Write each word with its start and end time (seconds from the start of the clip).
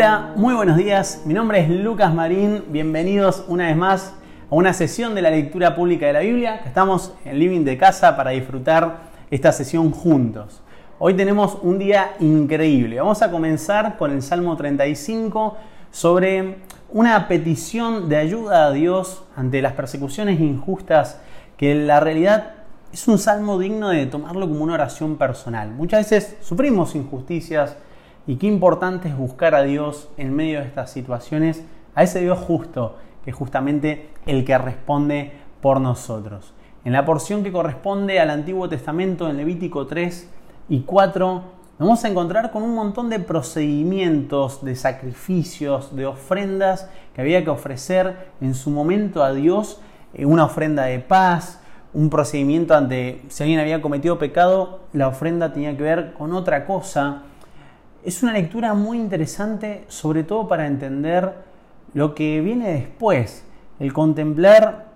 Hola, 0.00 0.32
muy 0.34 0.54
buenos 0.54 0.78
días. 0.78 1.24
Mi 1.26 1.34
nombre 1.34 1.60
es 1.60 1.68
Lucas 1.68 2.14
Marín. 2.14 2.64
Bienvenidos 2.68 3.44
una 3.48 3.66
vez 3.66 3.76
más 3.76 4.14
a 4.50 4.54
una 4.54 4.72
sesión 4.72 5.14
de 5.14 5.20
la 5.20 5.28
lectura 5.28 5.76
pública 5.76 6.06
de 6.06 6.14
la 6.14 6.20
Biblia. 6.20 6.62
Estamos 6.64 7.12
en 7.22 7.38
living 7.38 7.66
de 7.66 7.76
casa 7.76 8.16
para 8.16 8.30
disfrutar 8.30 9.10
esta 9.30 9.52
sesión 9.52 9.90
juntos. 9.90 10.62
Hoy 10.98 11.12
tenemos 11.12 11.58
un 11.60 11.78
día 11.78 12.12
increíble. 12.18 12.98
Vamos 12.98 13.20
a 13.20 13.30
comenzar 13.30 13.98
con 13.98 14.10
el 14.10 14.22
Salmo 14.22 14.56
35 14.56 15.58
sobre 15.90 16.56
una 16.88 17.28
petición 17.28 18.08
de 18.08 18.16
ayuda 18.16 18.68
a 18.68 18.72
Dios 18.72 19.24
ante 19.36 19.60
las 19.60 19.74
persecuciones 19.74 20.40
injustas 20.40 21.20
que 21.58 21.72
en 21.72 21.86
la 21.86 22.00
realidad 22.00 22.54
es 22.90 23.06
un 23.06 23.18
salmo 23.18 23.58
digno 23.58 23.90
de 23.90 24.06
tomarlo 24.06 24.48
como 24.48 24.64
una 24.64 24.72
oración 24.72 25.18
personal. 25.18 25.72
Muchas 25.72 26.10
veces 26.10 26.38
sufrimos 26.40 26.94
injusticias 26.94 27.76
y 28.30 28.36
qué 28.36 28.46
importante 28.46 29.08
es 29.08 29.16
buscar 29.16 29.56
a 29.56 29.62
Dios 29.62 30.08
en 30.16 30.36
medio 30.36 30.60
de 30.60 30.66
estas 30.66 30.92
situaciones, 30.92 31.64
a 31.96 32.04
ese 32.04 32.20
Dios 32.20 32.38
justo, 32.38 32.94
que 33.24 33.30
es 33.30 33.36
justamente 33.36 34.10
el 34.24 34.44
que 34.44 34.56
responde 34.56 35.32
por 35.60 35.80
nosotros. 35.80 36.54
En 36.84 36.92
la 36.92 37.04
porción 37.04 37.42
que 37.42 37.50
corresponde 37.50 38.20
al 38.20 38.30
Antiguo 38.30 38.68
Testamento, 38.68 39.28
en 39.28 39.36
Levítico 39.36 39.88
3 39.88 40.30
y 40.68 40.82
4, 40.82 41.42
vamos 41.80 42.04
a 42.04 42.08
encontrar 42.08 42.52
con 42.52 42.62
un 42.62 42.72
montón 42.72 43.10
de 43.10 43.18
procedimientos, 43.18 44.64
de 44.64 44.76
sacrificios, 44.76 45.96
de 45.96 46.06
ofrendas 46.06 46.88
que 47.16 47.22
había 47.22 47.42
que 47.42 47.50
ofrecer 47.50 48.30
en 48.40 48.54
su 48.54 48.70
momento 48.70 49.24
a 49.24 49.32
Dios, 49.32 49.80
eh, 50.14 50.24
una 50.24 50.44
ofrenda 50.44 50.84
de 50.84 51.00
paz, 51.00 51.60
un 51.92 52.08
procedimiento 52.10 52.76
ante 52.76 53.22
si 53.26 53.42
alguien 53.42 53.58
había 53.58 53.82
cometido 53.82 54.20
pecado, 54.20 54.82
la 54.92 55.08
ofrenda 55.08 55.52
tenía 55.52 55.76
que 55.76 55.82
ver 55.82 56.12
con 56.12 56.32
otra 56.32 56.64
cosa. 56.64 57.24
Es 58.02 58.22
una 58.22 58.32
lectura 58.32 58.72
muy 58.72 58.98
interesante, 58.98 59.84
sobre 59.88 60.24
todo 60.24 60.48
para 60.48 60.66
entender 60.66 61.34
lo 61.92 62.14
que 62.14 62.40
viene 62.40 62.72
después, 62.72 63.44
el 63.78 63.92
contemplar 63.92 64.86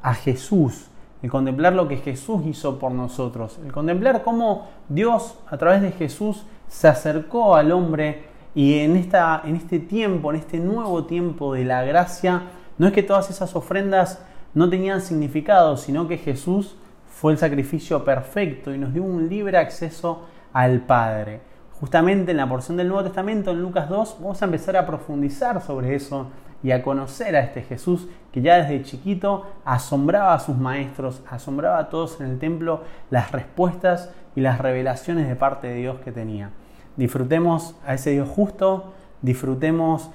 a 0.00 0.14
Jesús, 0.14 0.86
el 1.22 1.30
contemplar 1.30 1.72
lo 1.72 1.88
que 1.88 1.96
Jesús 1.96 2.46
hizo 2.46 2.78
por 2.78 2.92
nosotros, 2.92 3.58
el 3.64 3.72
contemplar 3.72 4.22
cómo 4.22 4.68
Dios 4.88 5.38
a 5.50 5.58
través 5.58 5.82
de 5.82 5.90
Jesús 5.90 6.44
se 6.68 6.86
acercó 6.86 7.56
al 7.56 7.72
hombre 7.72 8.26
y 8.54 8.78
en, 8.78 8.96
esta, 8.96 9.42
en 9.44 9.56
este 9.56 9.80
tiempo, 9.80 10.30
en 10.30 10.38
este 10.38 10.58
nuevo 10.58 11.04
tiempo 11.04 11.54
de 11.54 11.64
la 11.64 11.82
gracia, 11.82 12.42
no 12.78 12.86
es 12.86 12.92
que 12.92 13.02
todas 13.02 13.28
esas 13.28 13.56
ofrendas 13.56 14.22
no 14.54 14.70
tenían 14.70 15.00
significado, 15.00 15.76
sino 15.76 16.06
que 16.06 16.16
Jesús 16.18 16.76
fue 17.08 17.32
el 17.32 17.38
sacrificio 17.38 18.04
perfecto 18.04 18.72
y 18.72 18.78
nos 18.78 18.94
dio 18.94 19.02
un 19.02 19.28
libre 19.28 19.58
acceso 19.58 20.26
al 20.52 20.82
Padre. 20.82 21.51
Justamente 21.82 22.30
en 22.30 22.36
la 22.36 22.48
porción 22.48 22.76
del 22.76 22.86
Nuevo 22.86 23.02
Testamento, 23.02 23.50
en 23.50 23.60
Lucas 23.60 23.88
2, 23.88 24.18
vamos 24.20 24.40
a 24.40 24.44
empezar 24.44 24.76
a 24.76 24.86
profundizar 24.86 25.60
sobre 25.60 25.96
eso 25.96 26.28
y 26.62 26.70
a 26.70 26.80
conocer 26.80 27.34
a 27.34 27.40
este 27.40 27.62
Jesús 27.62 28.06
que 28.30 28.40
ya 28.40 28.58
desde 28.58 28.84
chiquito 28.84 29.48
asombraba 29.64 30.32
a 30.32 30.38
sus 30.38 30.56
maestros, 30.56 31.22
asombraba 31.28 31.80
a 31.80 31.88
todos 31.88 32.20
en 32.20 32.28
el 32.28 32.38
templo 32.38 32.82
las 33.10 33.32
respuestas 33.32 34.12
y 34.36 34.42
las 34.42 34.60
revelaciones 34.60 35.26
de 35.26 35.34
parte 35.34 35.66
de 35.66 35.74
Dios 35.74 35.98
que 36.04 36.12
tenía. 36.12 36.50
Disfrutemos 36.96 37.74
a 37.84 37.94
ese 37.94 38.10
Dios 38.10 38.28
justo, 38.28 38.92
disfrutemos 39.20 40.08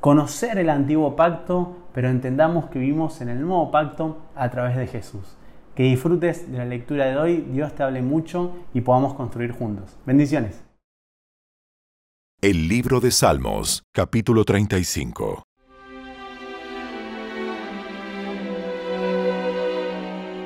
conocer 0.00 0.58
el 0.58 0.68
antiguo 0.68 1.16
pacto, 1.16 1.74
pero 1.94 2.10
entendamos 2.10 2.66
que 2.66 2.80
vivimos 2.80 3.22
en 3.22 3.30
el 3.30 3.40
nuevo 3.40 3.70
pacto 3.70 4.18
a 4.34 4.50
través 4.50 4.76
de 4.76 4.86
Jesús. 4.86 5.38
Que 5.74 5.84
disfrutes 5.84 6.52
de 6.52 6.58
la 6.58 6.66
lectura 6.66 7.06
de 7.06 7.16
hoy, 7.16 7.48
Dios 7.50 7.74
te 7.74 7.82
hable 7.82 8.02
mucho 8.02 8.52
y 8.74 8.82
podamos 8.82 9.14
construir 9.14 9.52
juntos. 9.52 9.96
Bendiciones. 10.04 10.65
El 12.46 12.68
libro 12.68 13.00
de 13.00 13.10
Salmos, 13.10 13.82
capítulo 13.92 14.44
35. 14.44 15.42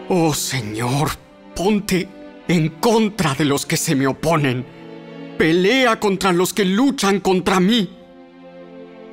Oh 0.08 0.32
Señor, 0.32 1.10
ponte 1.54 2.08
en 2.48 2.70
contra 2.80 3.34
de 3.34 3.44
los 3.44 3.66
que 3.66 3.76
se 3.76 3.94
me 3.94 4.06
oponen. 4.06 4.64
Pelea 5.36 6.00
contra 6.00 6.32
los 6.32 6.54
que 6.54 6.64
luchan 6.64 7.20
contra 7.20 7.60
mí. 7.60 7.90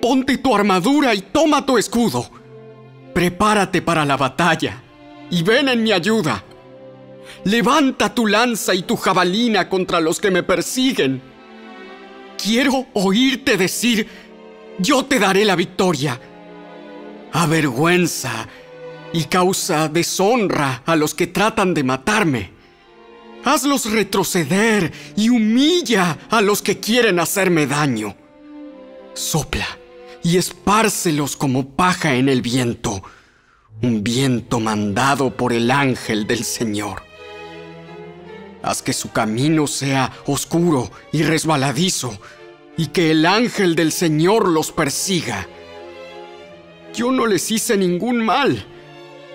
Ponte 0.02 0.38
tu 0.38 0.56
armadura 0.56 1.14
y 1.14 1.24
toma 1.24 1.66
tu 1.66 1.78
escudo. 1.78 2.30
Prepárate 3.14 3.81
para 3.81 4.06
la 4.06 4.16
batalla 4.16 4.81
y 5.30 5.44
ven 5.44 5.68
en 5.68 5.84
mi 5.84 5.92
ayuda. 5.92 6.42
Levanta 7.44 8.16
tu 8.16 8.28
lanza 8.28 8.74
y 8.74 8.84
tu 8.84 8.96
jabalina 8.96 9.68
contra 9.68 10.00
los 10.00 10.22
que 10.22 10.31
me 10.31 10.42
persiguen. 10.42 11.27
Quiero 12.38 12.86
oírte 12.94 13.58
decir, 13.58 14.08
yo 14.80 15.06
te 15.06 15.20
daré 15.20 15.44
la 15.44 15.56
victoria. 15.56 16.20
Avergüenza 17.34 18.48
y 19.14 19.25
causa 19.25 19.90
deshonra 19.90 20.84
a 20.86 20.96
los 20.96 21.14
que 21.14 21.28
tratan 21.28 21.74
de 21.74 21.84
matarme. 21.84 22.52
Hazlos 23.44 23.92
retroceder 23.92 24.92
y 25.16 25.30
humilla 25.30 26.18
a 26.30 26.42
los 26.42 26.62
que 26.62 26.80
quieren 26.80 27.20
hacerme 27.20 27.66
daño. 27.66 28.16
Sopla 29.14 29.68
y 30.24 30.38
espárcelos 30.38 31.36
como 31.38 31.69
paja 31.69 32.16
en 32.16 32.30
el 32.30 32.42
viento, 32.42 33.02
un 33.81 34.04
viento 34.04 34.59
mandado 34.59 35.36
por 35.36 35.54
el 35.54 35.72
ángel 35.72 36.28
del 36.28 36.44
Señor. 36.44 37.06
Haz 38.63 38.81
que 38.81 38.94
su 38.94 39.12
camino 39.12 39.68
sea 39.68 40.12
oscuro 40.25 40.91
y 41.12 41.23
resbaladizo, 41.23 42.19
y 42.75 42.88
que 42.88 43.12
el 43.12 43.25
ángel 43.25 43.75
del 43.75 43.91
Señor 43.91 44.47
los 44.47 44.72
persiga. 44.72 45.47
Yo 46.94 47.12
no 47.12 47.25
les 47.28 47.51
hice 47.51 47.78
ningún 47.78 48.23
mal, 48.23 48.66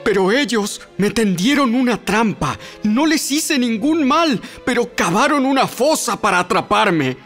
pero 0.05 0.33
ellos 0.33 0.81
me 0.97 1.11
tendieron 1.11 1.75
una 1.75 1.97
trampa. 2.05 2.59
No 2.83 3.07
les 3.07 3.31
hice 3.31 3.59
ningún 3.59 4.07
mal, 4.07 4.41
pero 4.65 4.95
cavaron 4.95 5.47
una 5.47 5.67
fosa 5.67 6.21
para 6.21 6.41
atraparme. 6.41 7.17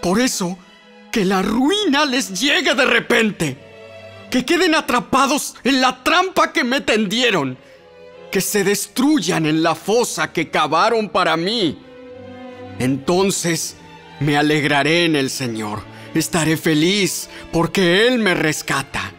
Por 0.00 0.20
eso, 0.20 0.56
que 1.10 1.24
la 1.24 1.42
ruina 1.42 2.04
les 2.04 2.40
llegue 2.40 2.74
de 2.74 2.84
repente, 2.84 3.58
que 4.30 4.44
queden 4.44 4.74
atrapados 4.74 5.56
en 5.64 5.80
la 5.80 6.02
trampa 6.02 6.52
que 6.52 6.64
me 6.64 6.80
tendieron, 6.80 7.58
que 8.30 8.40
se 8.40 8.64
destruyan 8.64 9.46
en 9.46 9.62
la 9.62 9.74
fosa 9.74 10.32
que 10.32 10.50
cavaron 10.50 11.08
para 11.08 11.36
mí. 11.36 11.78
Entonces 12.78 13.76
me 14.20 14.36
alegraré 14.36 15.04
en 15.04 15.16
el 15.16 15.30
Señor, 15.30 15.80
estaré 16.14 16.56
feliz 16.56 17.28
porque 17.52 18.06
Él 18.06 18.18
me 18.18 18.34
rescata. 18.34 19.12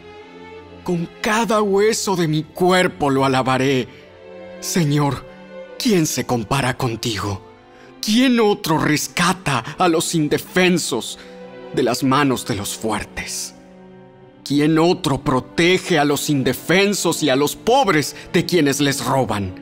Con 0.84 1.08
cada 1.20 1.62
hueso 1.62 2.16
de 2.16 2.26
mi 2.26 2.42
cuerpo 2.42 3.10
lo 3.10 3.24
alabaré. 3.24 3.86
Señor, 4.60 5.24
¿quién 5.78 6.06
se 6.06 6.26
compara 6.26 6.76
contigo? 6.76 7.42
¿Quién 8.00 8.40
otro 8.40 8.78
rescata 8.78 9.58
a 9.78 9.88
los 9.88 10.14
indefensos? 10.14 11.18
de 11.74 11.82
las 11.82 12.02
manos 12.02 12.46
de 12.46 12.56
los 12.56 12.76
fuertes. 12.76 13.54
¿Quién 14.54 14.78
otro 14.78 15.24
protege 15.24 15.98
a 15.98 16.04
los 16.04 16.28
indefensos 16.28 17.22
y 17.22 17.30
a 17.30 17.36
los 17.36 17.56
pobres 17.56 18.14
de 18.34 18.44
quienes 18.44 18.82
les 18.82 19.02
roban? 19.02 19.54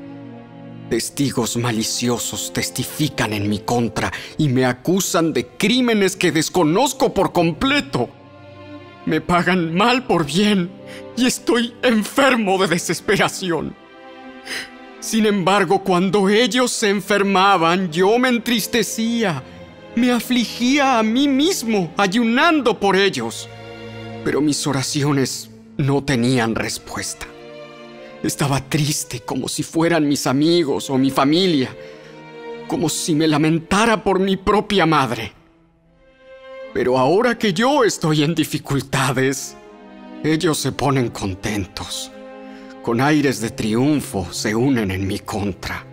Testigos 0.90 1.56
maliciosos 1.56 2.52
testifican 2.52 3.32
en 3.32 3.48
mi 3.48 3.60
contra 3.60 4.12
y 4.36 4.48
me 4.48 4.64
acusan 4.64 5.32
de 5.32 5.46
crímenes 5.46 6.16
que 6.16 6.32
desconozco 6.32 7.14
por 7.14 7.30
completo. 7.30 8.10
Me 9.06 9.20
pagan 9.20 9.72
mal 9.72 10.08
por 10.08 10.26
bien 10.26 10.68
y 11.16 11.26
estoy 11.26 11.72
enfermo 11.84 12.58
de 12.58 12.66
desesperación. 12.66 13.76
Sin 14.98 15.24
embargo, 15.24 15.84
cuando 15.84 16.28
ellos 16.28 16.72
se 16.72 16.88
enfermaban, 16.88 17.92
yo 17.92 18.18
me 18.18 18.28
entristecía 18.28 19.40
me 19.96 20.12
afligía 20.12 20.98
a 20.98 21.02
mí 21.02 21.26
mismo 21.26 21.92
ayunando 21.96 22.78
por 22.78 22.96
ellos, 22.96 23.48
pero 24.24 24.40
mis 24.40 24.66
oraciones 24.66 25.50
no 25.76 26.04
tenían 26.04 26.54
respuesta. 26.54 27.26
Estaba 28.22 28.60
triste 28.60 29.20
como 29.20 29.48
si 29.48 29.62
fueran 29.62 30.06
mis 30.06 30.26
amigos 30.26 30.90
o 30.90 30.98
mi 30.98 31.10
familia, 31.10 31.74
como 32.68 32.88
si 32.88 33.14
me 33.14 33.26
lamentara 33.26 34.04
por 34.04 34.20
mi 34.20 34.36
propia 34.36 34.84
madre. 34.84 35.32
Pero 36.74 36.98
ahora 36.98 37.36
que 37.36 37.52
yo 37.52 37.82
estoy 37.82 38.22
en 38.22 38.34
dificultades, 38.34 39.56
ellos 40.22 40.58
se 40.58 40.70
ponen 40.70 41.08
contentos. 41.08 42.12
Con 42.82 43.00
aires 43.00 43.40
de 43.40 43.50
triunfo 43.50 44.32
se 44.32 44.54
unen 44.54 44.90
en 44.90 45.06
mi 45.06 45.18
contra. 45.18 45.86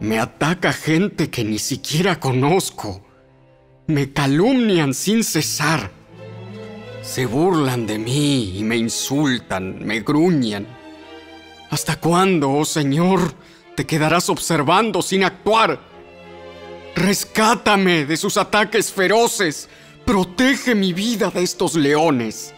Me 0.00 0.18
ataca 0.18 0.72
gente 0.72 1.30
que 1.30 1.44
ni 1.44 1.58
siquiera 1.58 2.18
conozco. 2.20 3.02
Me 3.86 4.12
calumnian 4.12 4.92
sin 4.94 5.24
cesar. 5.24 5.90
Se 7.06 7.24
burlan 7.24 7.86
de 7.86 7.98
mí 7.98 8.58
y 8.58 8.64
me 8.64 8.76
insultan, 8.76 9.78
me 9.86 10.00
gruñan. 10.00 10.66
¿Hasta 11.70 12.00
cuándo, 12.00 12.50
oh 12.50 12.64
Señor, 12.64 13.32
te 13.76 13.86
quedarás 13.86 14.28
observando 14.28 15.00
sin 15.02 15.22
actuar? 15.22 15.80
Rescátame 16.96 18.06
de 18.06 18.16
sus 18.16 18.36
ataques 18.36 18.92
feroces. 18.92 19.68
Protege 20.04 20.74
mi 20.74 20.92
vida 20.92 21.30
de 21.30 21.44
estos 21.44 21.76
leones. 21.76 22.52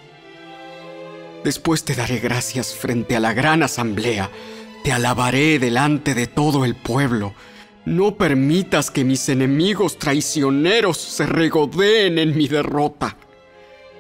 Después 1.45 1.85
te 1.85 1.95
daré 1.95 2.19
gracias 2.19 2.75
frente 2.75 3.17
a 3.17 3.21
la 3.21 3.35
gran 3.35 3.63
asamblea. 3.63 4.31
Te 4.83 4.93
alabaré 4.93 5.59
delante 5.59 6.15
de 6.15 6.27
todo 6.27 6.65
el 6.65 6.75
pueblo. 6.75 7.35
No 7.85 8.17
permitas 8.17 8.91
que 8.91 9.05
mis 9.05 9.29
enemigos 9.29 9.99
traicioneros 9.99 10.97
se 10.97 11.27
regodeen 11.27 12.19
en 12.19 12.37
mi 12.37 12.49
derrota. 12.49 13.17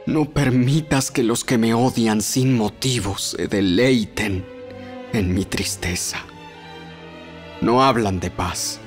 No 0.08 0.24
permitas 0.24 1.10
que 1.10 1.22
los 1.22 1.44
que 1.44 1.58
me 1.58 1.74
odian 1.74 2.22
sin 2.22 2.56
motivos 2.56 3.36
se 3.36 3.46
deleiten 3.46 4.42
en 5.12 5.34
mi 5.34 5.44
tristeza. 5.44 6.24
No 7.60 7.84
hablan 7.84 8.18
de 8.18 8.30
paz. 8.30 8.80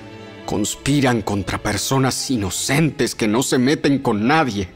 Conspiran 0.48 1.22
contra 1.22 1.60
personas 1.60 2.32
inocentes 2.32 3.14
que 3.14 3.28
no 3.28 3.44
se 3.44 3.60
meten 3.60 4.00
con 4.00 4.26
nadie. 4.26 4.68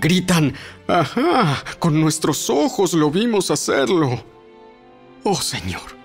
Gritan, 0.00 0.54
ajá, 0.86 1.64
con 1.80 2.00
nuestros 2.00 2.50
ojos 2.50 2.94
lo 2.94 3.10
vimos 3.10 3.50
hacerlo. 3.50 4.22
Oh 5.24 5.34
Señor, 5.34 5.96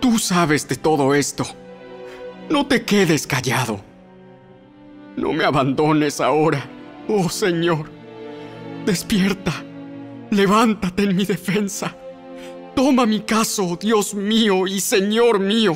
tú 0.00 0.18
sabes 0.18 0.66
de 0.66 0.74
todo 0.74 1.14
esto. 1.14 1.46
No 2.50 2.66
te 2.66 2.82
quedes 2.82 3.28
callado. 3.28 3.80
No 5.16 5.32
me 5.32 5.44
abandones 5.44 6.20
ahora, 6.20 6.68
oh 7.08 7.28
Señor. 7.28 7.95
Despierta, 8.86 9.64
levántate 10.30 11.02
en 11.02 11.16
mi 11.16 11.24
defensa. 11.24 11.96
Toma 12.76 13.04
mi 13.04 13.18
caso, 13.22 13.76
Dios 13.80 14.14
mío 14.14 14.68
y 14.68 14.80
Señor 14.80 15.40
mío. 15.40 15.74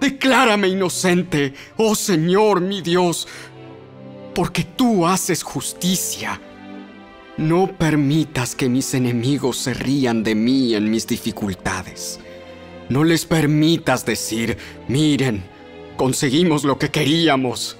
Declárame 0.00 0.68
inocente, 0.68 1.52
oh 1.76 1.94
Señor 1.94 2.62
mi 2.62 2.80
Dios, 2.80 3.28
porque 4.34 4.64
tú 4.64 5.06
haces 5.06 5.42
justicia. 5.42 6.40
No 7.36 7.66
permitas 7.66 8.54
que 8.54 8.70
mis 8.70 8.94
enemigos 8.94 9.58
se 9.58 9.74
rían 9.74 10.22
de 10.22 10.34
mí 10.34 10.74
en 10.74 10.90
mis 10.90 11.06
dificultades. 11.06 12.18
No 12.88 13.04
les 13.04 13.26
permitas 13.26 14.06
decir, 14.06 14.56
miren, 14.88 15.44
conseguimos 15.98 16.64
lo 16.64 16.78
que 16.78 16.88
queríamos. 16.88 17.76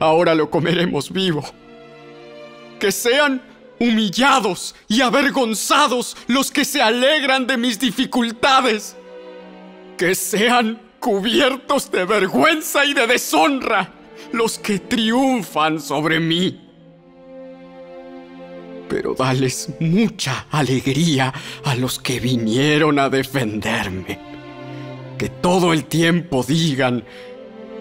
Ahora 0.00 0.34
lo 0.34 0.50
comeremos 0.50 1.12
vivo. 1.12 1.44
Que 2.80 2.90
sean 2.90 3.40
humillados 3.80 4.74
y 4.88 5.00
avergonzados 5.00 6.16
los 6.26 6.50
que 6.50 6.64
se 6.64 6.82
alegran 6.82 7.46
de 7.46 7.56
mis 7.56 7.78
dificultades. 7.78 8.96
Que 9.96 10.14
sean 10.14 10.80
cubiertos 11.00 11.90
de 11.90 12.04
vergüenza 12.04 12.84
y 12.84 12.94
de 12.94 13.06
deshonra 13.06 13.92
los 14.32 14.58
que 14.58 14.78
triunfan 14.78 15.80
sobre 15.80 16.20
mí. 16.20 16.60
Pero 18.88 19.14
dales 19.14 19.68
mucha 19.80 20.46
alegría 20.50 21.32
a 21.64 21.74
los 21.74 21.98
que 21.98 22.20
vinieron 22.20 22.98
a 22.98 23.08
defenderme. 23.08 24.18
Que 25.18 25.28
todo 25.28 25.72
el 25.72 25.84
tiempo 25.84 26.42
digan, 26.42 27.04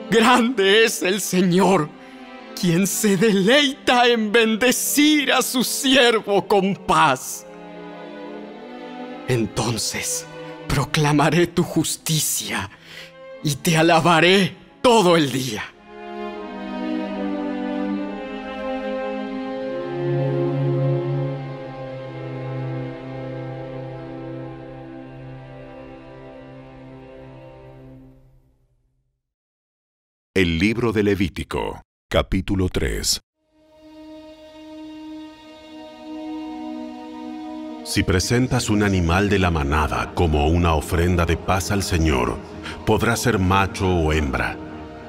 grande 0.10 0.84
es 0.84 1.04
el 1.04 1.22
Señor, 1.22 1.90
quien 2.60 2.88
se 2.88 3.18
deleita 3.18 4.08
en 4.08 4.32
bendecir 4.32 5.32
a 5.32 5.42
su 5.42 5.64
siervo 5.64 6.48
con 6.48 6.76
paz. 6.76 7.46
Entonces 9.28 10.26
proclamaré 10.68 11.48
tu 11.48 11.64
justicia 11.64 12.70
y 13.44 13.56
te 13.56 13.78
alabaré 13.78 14.56
todo 14.82 15.16
el 15.16 15.32
día. 15.32 15.64
El 30.34 30.60
libro 30.60 30.92
de 30.92 31.02
Levítico, 31.02 31.82
capítulo 32.10 32.70
3. 32.70 33.22
Si 37.84 38.04
presentas 38.04 38.70
un 38.70 38.84
animal 38.84 39.28
de 39.28 39.40
la 39.40 39.52
manada 39.52 40.14
como 40.14 40.48
una 40.48 40.74
ofrenda 40.74 41.26
de 41.26 41.36
paz 41.36 41.70
al 41.72 41.84
Señor, 41.84 42.38
podrá 42.86 43.18
ser 43.18 43.40
macho 43.40 43.90
o 43.90 44.14
hembra, 44.14 44.56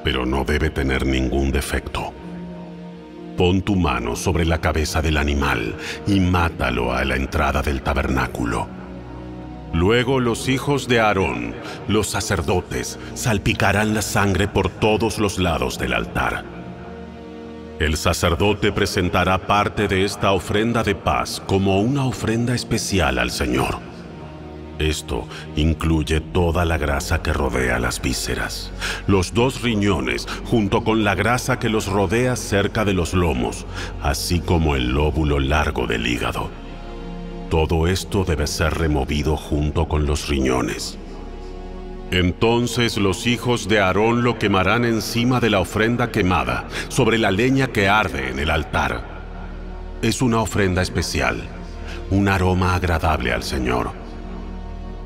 pero 0.02 0.26
no 0.26 0.42
debe 0.42 0.70
tener 0.70 1.06
ningún 1.06 1.52
defecto. 1.52 2.12
Pon 3.36 3.62
tu 3.62 3.76
mano 3.76 4.16
sobre 4.16 4.44
la 4.44 4.60
cabeza 4.60 5.00
del 5.00 5.18
animal 5.18 5.76
y 6.08 6.18
mátalo 6.18 6.92
a 6.92 7.04
la 7.04 7.14
entrada 7.14 7.62
del 7.62 7.82
tabernáculo. 7.82 8.66
Luego 9.72 10.18
los 10.18 10.48
hijos 10.48 10.88
de 10.88 10.98
Aarón, 10.98 11.54
los 11.86 12.08
sacerdotes, 12.08 12.98
salpicarán 13.14 13.94
la 13.94 14.02
sangre 14.02 14.48
por 14.48 14.68
todos 14.68 15.20
los 15.20 15.38
lados 15.38 15.78
del 15.78 15.92
altar. 15.92 16.57
El 17.78 17.96
sacerdote 17.96 18.72
presentará 18.72 19.38
parte 19.38 19.86
de 19.86 20.04
esta 20.04 20.32
ofrenda 20.32 20.82
de 20.82 20.96
paz 20.96 21.40
como 21.46 21.80
una 21.80 22.06
ofrenda 22.06 22.52
especial 22.52 23.18
al 23.18 23.30
Señor. 23.30 23.78
Esto 24.80 25.28
incluye 25.54 26.20
toda 26.20 26.64
la 26.64 26.76
grasa 26.76 27.22
que 27.22 27.32
rodea 27.32 27.78
las 27.78 28.02
vísceras, 28.02 28.72
los 29.06 29.32
dos 29.32 29.62
riñones 29.62 30.26
junto 30.44 30.82
con 30.82 31.04
la 31.04 31.14
grasa 31.14 31.60
que 31.60 31.68
los 31.68 31.86
rodea 31.86 32.34
cerca 32.34 32.84
de 32.84 32.94
los 32.94 33.14
lomos, 33.14 33.64
así 34.02 34.40
como 34.40 34.74
el 34.74 34.88
lóbulo 34.88 35.38
largo 35.38 35.86
del 35.86 36.04
hígado. 36.08 36.50
Todo 37.48 37.86
esto 37.86 38.24
debe 38.24 38.48
ser 38.48 38.74
removido 38.74 39.36
junto 39.36 39.86
con 39.86 40.04
los 40.04 40.28
riñones. 40.28 40.97
Entonces 42.10 42.96
los 42.96 43.26
hijos 43.26 43.68
de 43.68 43.80
Aarón 43.80 44.22
lo 44.22 44.38
quemarán 44.38 44.84
encima 44.84 45.40
de 45.40 45.50
la 45.50 45.60
ofrenda 45.60 46.10
quemada, 46.10 46.66
sobre 46.88 47.18
la 47.18 47.30
leña 47.30 47.68
que 47.68 47.88
arde 47.88 48.30
en 48.30 48.38
el 48.38 48.50
altar. 48.50 49.04
Es 50.00 50.22
una 50.22 50.40
ofrenda 50.40 50.80
especial, 50.80 51.42
un 52.10 52.28
aroma 52.28 52.74
agradable 52.74 53.32
al 53.32 53.42
Señor. 53.42 53.90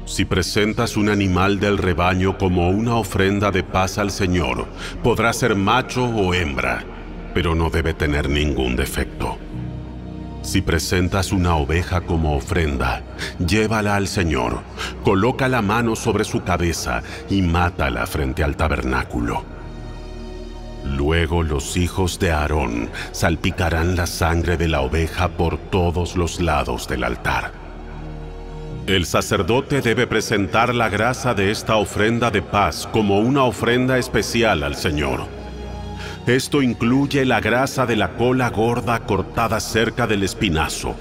Si 0.04 0.24
presentas 0.24 0.96
un 0.96 1.08
animal 1.08 1.58
del 1.58 1.78
rebaño 1.78 2.38
como 2.38 2.70
una 2.70 2.96
ofrenda 2.96 3.50
de 3.50 3.62
paz 3.62 3.98
al 3.98 4.10
Señor, 4.10 4.66
podrá 5.02 5.32
ser 5.32 5.56
macho 5.56 6.04
o 6.04 6.34
hembra, 6.34 6.84
pero 7.34 7.54
no 7.54 7.70
debe 7.70 7.94
tener 7.94 8.28
ningún 8.28 8.76
defecto. 8.76 9.38
Si 10.42 10.60
presentas 10.60 11.30
una 11.30 11.54
oveja 11.54 12.00
como 12.00 12.36
ofrenda, 12.36 13.02
llévala 13.38 13.94
al 13.94 14.08
Señor, 14.08 14.62
coloca 15.04 15.48
la 15.48 15.62
mano 15.62 15.94
sobre 15.94 16.24
su 16.24 16.42
cabeza 16.42 17.02
y 17.30 17.42
mátala 17.42 18.06
frente 18.08 18.42
al 18.42 18.56
tabernáculo. 18.56 19.44
Luego 20.84 21.44
los 21.44 21.76
hijos 21.76 22.18
de 22.18 22.32
Aarón 22.32 22.90
salpicarán 23.12 23.94
la 23.94 24.06
sangre 24.06 24.56
de 24.56 24.66
la 24.66 24.80
oveja 24.80 25.28
por 25.28 25.58
todos 25.58 26.16
los 26.16 26.40
lados 26.40 26.88
del 26.88 27.04
altar. 27.04 27.52
El 28.88 29.06
sacerdote 29.06 29.80
debe 29.80 30.08
presentar 30.08 30.74
la 30.74 30.88
grasa 30.88 31.34
de 31.34 31.52
esta 31.52 31.76
ofrenda 31.76 32.32
de 32.32 32.42
paz 32.42 32.88
como 32.92 33.20
una 33.20 33.44
ofrenda 33.44 33.96
especial 33.96 34.64
al 34.64 34.74
Señor 34.74 35.41
esto 36.26 36.62
incluye 36.62 37.24
la 37.24 37.40
grasa 37.40 37.84
de 37.84 37.96
la 37.96 38.16
cola 38.16 38.50
gorda 38.50 39.00
cortada 39.06 39.58
cerca 39.58 40.06
del 40.06 40.22
espinazo, 40.22 40.94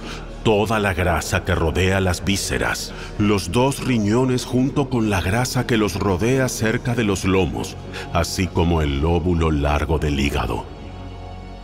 toda 0.44 0.80
la 0.80 0.96
grasa 0.96 1.46
que 1.46 1.54
rodea 1.54 2.02
las 2.02 2.26
vísceras, 2.26 2.92
los 3.20 3.52
dos 3.52 3.86
riñones 3.86 4.46
junto 4.46 4.90
con 4.90 5.12
la 5.12 5.22
grasa 5.22 5.68
que 5.68 5.78
los 5.78 6.00
rodea 6.00 6.50
cerca 6.50 6.96
de 6.96 7.04
los 7.04 7.24
lomos, 7.24 7.78
así 8.14 8.48
como 8.48 8.82
el 8.82 9.02
lóbulo 9.02 9.52
largo 9.52 10.00
del 10.00 10.20
hígado. 10.20 10.66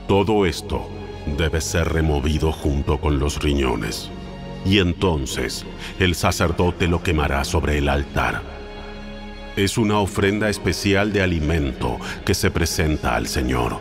Todo 0.08 0.46
esto 0.46 0.88
debe 1.38 1.60
ser 1.60 1.90
removido 1.90 2.52
junto 2.52 3.02
con 3.02 3.18
los 3.18 3.42
riñones. 3.42 4.12
Y 4.66 4.80
entonces 4.80 5.66
el 6.00 6.14
sacerdote 6.14 6.88
lo 6.88 7.02
quemará 7.02 7.44
sobre 7.44 7.80
el 7.80 7.90
altar 7.90 8.57
es 9.58 9.80
una 9.80 9.98
ofrenda 9.98 10.50
especial 10.50 11.12
de 11.12 11.24
alimento 11.24 11.98
que 12.24 12.36
se 12.36 12.52
presenta 12.52 13.16
al 13.16 13.28
Señor. 13.28 13.80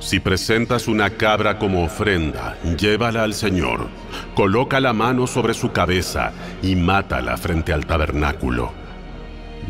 Si 0.00 0.18
presentas 0.18 0.88
una 0.88 1.10
cabra 1.10 1.60
como 1.60 1.84
ofrenda, 1.84 2.58
llévala 2.76 3.22
al 3.22 3.34
Señor, 3.34 3.86
coloca 4.34 4.80
la 4.80 4.92
mano 4.92 5.28
sobre 5.28 5.54
su 5.54 5.70
cabeza 5.70 6.32
y 6.60 6.74
mátala 6.74 7.36
frente 7.36 7.72
al 7.72 7.86
tabernáculo. 7.86 8.72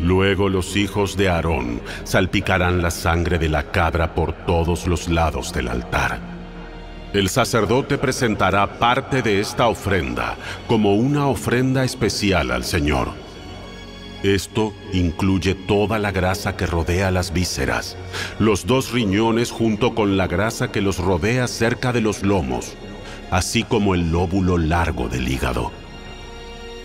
Luego 0.01 0.49
los 0.49 0.75
hijos 0.75 1.19
de 1.19 1.29
Aarón 1.29 1.83
salpicarán 2.05 2.81
la 2.81 2.91
sangre 2.91 3.39
de 3.39 3.51
la 3.51 3.65
cabra 3.65 4.15
por 4.15 4.33
todos 4.33 4.87
los 4.87 5.07
lados 5.07 5.53
del 5.53 5.69
altar. 5.69 6.19
El 7.13 7.29
sacerdote 7.29 7.99
presentará 7.99 8.79
parte 8.79 9.21
de 9.21 9.39
esta 9.39 9.69
ofrenda 9.69 10.39
como 10.67 10.95
una 10.95 11.27
ofrenda 11.27 11.85
especial 11.85 12.51
al 12.51 12.65
Señor 12.65 13.22
Esto 14.23 14.73
incluye 14.93 15.57
toda 15.57 15.99
la 15.99 16.13
grasa 16.13 16.57
que 16.57 16.67
rodea 16.67 17.11
las 17.11 17.33
vísceras, 17.33 17.97
los 18.39 18.67
dos 18.67 18.93
riñones 18.93 19.51
junto 19.51 19.97
con 19.97 20.17
la 20.17 20.29
grasa 20.29 20.71
que 20.71 20.81
los 20.81 20.99
rodea 20.99 21.49
cerca 21.49 21.93
de 21.93 22.03
los 22.03 22.23
lomos, 22.23 22.75
así 23.33 23.65
como 23.65 23.97
el 23.97 24.13
lóbulo 24.13 24.59
largo 24.59 25.09
del 25.09 25.29
hígado. 25.29 25.73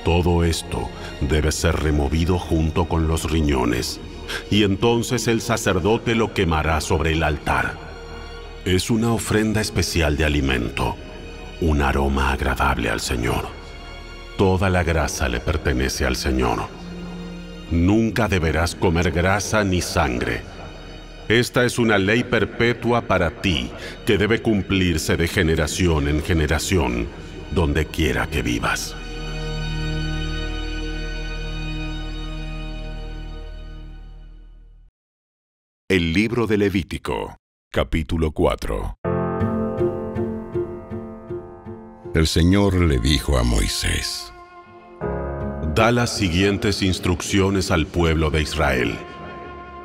Todo 0.03 0.43
esto 0.43 0.89
debe 1.21 1.51
ser 1.51 1.75
removido 1.75 2.39
junto 2.39 2.85
con 2.85 3.07
los 3.07 3.29
riñones, 3.29 3.99
y 4.49 4.63
entonces 4.63 5.27
el 5.27 5.41
sacerdote 5.41 6.15
lo 6.15 6.33
quemará 6.33 6.81
sobre 6.81 7.13
el 7.13 7.21
altar. 7.21 7.77
Es 8.65 8.89
una 8.89 9.13
ofrenda 9.13 9.61
especial 9.61 10.17
de 10.17 10.25
alimento, 10.25 10.95
un 11.61 11.83
aroma 11.83 12.31
agradable 12.31 12.89
al 12.89 12.99
Señor. 12.99 13.47
Toda 14.39 14.71
la 14.71 14.83
grasa 14.83 15.29
le 15.29 15.39
pertenece 15.39 16.03
al 16.03 16.15
Señor. 16.15 16.86
Nunca 17.71 18.27
deberás 18.27 18.75
comer 18.75 19.11
grasa 19.11 19.63
ni 19.63 19.81
sangre. 19.81 20.41
Esta 21.27 21.65
es 21.65 21.77
una 21.77 21.97
ley 21.97 22.23
perpetua 22.23 23.01
para 23.01 23.41
ti 23.41 23.69
que 24.05 24.17
debe 24.17 24.41
cumplirse 24.41 25.17
de 25.17 25.27
generación 25.27 26.07
en 26.07 26.23
generación, 26.23 27.07
donde 27.51 27.85
quiera 27.85 28.27
que 28.27 28.41
vivas. 28.41 28.95
El 35.89 36.13
libro 36.13 36.47
de 36.47 36.57
Levítico, 36.57 37.37
capítulo 37.71 38.31
4 38.31 38.97
El 42.13 42.27
Señor 42.27 42.73
le 42.81 42.99
dijo 42.99 43.37
a 43.37 43.43
Moisés, 43.43 44.33
Da 45.77 45.91
las 45.91 46.09
siguientes 46.09 46.81
instrucciones 46.81 47.69
al 47.69 47.85
pueblo 47.85 48.31
de 48.31 48.41
Israel. 48.41 48.97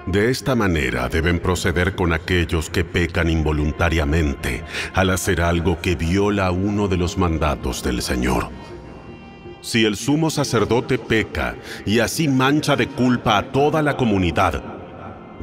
De 0.06 0.30
esta 0.30 0.54
manera 0.54 1.10
deben 1.10 1.38
proceder 1.38 1.94
con 1.94 2.14
aquellos 2.14 2.70
que 2.70 2.82
pecan 2.82 3.28
involuntariamente 3.28 4.64
al 4.94 5.10
hacer 5.10 5.42
algo 5.42 5.82
que 5.82 5.94
viola 5.94 6.50
uno 6.50 6.88
de 6.88 6.96
los 6.96 7.18
mandatos 7.18 7.82
del 7.82 8.00
Señor. 8.00 8.48
Si 9.60 9.84
el 9.84 9.96
sumo 9.96 10.30
sacerdote 10.30 10.96
peca 10.96 11.56
y 11.84 11.98
así 11.98 12.26
mancha 12.26 12.74
de 12.74 12.86
culpa 12.86 13.36
a 13.36 13.52
toda 13.52 13.82
la 13.82 13.94
comunidad, 13.94 14.64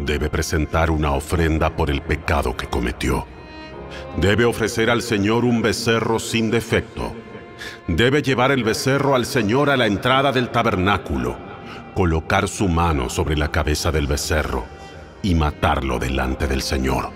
debe 0.04 0.32
presentar 0.32 0.90
una 0.90 1.12
ofrenda 1.12 1.76
por 1.76 1.92
el 1.92 2.02
pecado 2.02 2.58
que 2.58 2.66
cometió. 2.66 3.28
Debe 4.20 4.46
ofrecer 4.46 4.90
al 4.90 5.04
Señor 5.04 5.46
un 5.46 5.62
becerro 5.62 6.18
sin 6.18 6.50
defecto 6.50 7.14
debe 7.88 8.22
llevar 8.22 8.52
el 8.52 8.64
becerro 8.64 9.16
al 9.16 9.26
Señor 9.26 9.70
a 9.70 9.78
la 9.78 9.88
entrada 9.88 10.32
del 10.32 10.50
tabernáculo, 10.50 11.38
colocar 11.94 12.48
su 12.48 12.68
mano 12.68 13.10
sobre 13.10 13.38
la 13.38 13.52
cabeza 13.52 13.92
del 13.92 14.08
becerro 14.08 14.66
y 15.22 15.36
matarlo 15.36 16.00
delante 16.00 16.48
del 16.48 16.62
Señor. 16.62 17.12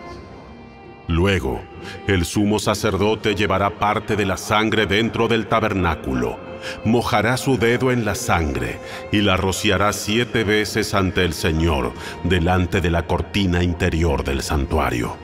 Luego, 1.07 1.61
el 2.07 2.25
sumo 2.25 2.59
sacerdote 2.59 3.35
llevará 3.35 3.71
parte 3.71 4.15
de 4.15 4.25
la 4.25 4.37
sangre 4.37 4.85
dentro 4.85 5.27
del 5.27 5.47
tabernáculo, 5.47 6.39
mojará 6.85 7.37
su 7.37 7.57
dedo 7.57 7.91
en 7.91 8.05
la 8.05 8.15
sangre 8.15 8.79
y 9.11 9.21
la 9.21 9.35
rociará 9.35 9.91
siete 9.91 10.43
veces 10.43 10.93
ante 10.93 11.25
el 11.25 11.33
Señor 11.33 11.93
delante 12.23 12.79
de 12.79 12.89
la 12.89 13.05
cortina 13.05 13.63
interior 13.63 14.23
del 14.23 14.41
santuario. 14.41 15.22